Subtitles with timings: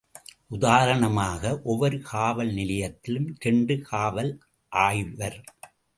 [0.47, 4.31] உதாரணமாக ஒவ்வொரு காவல் நிலையத்திலும் இரண்டு காவல்
[4.71, 5.39] ஆய்வர்.